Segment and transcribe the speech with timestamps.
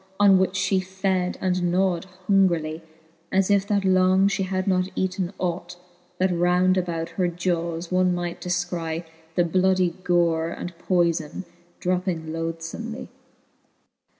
[0.19, 2.81] On which (he fed, and gnawed hungrily,
[3.31, 5.77] As if that long fhe had not eaten ought;
[6.17, 9.03] That round about her jawes one might defcry
[9.35, 11.43] The bloudie gore and poyfon
[11.79, 13.09] dropping lothlbmely.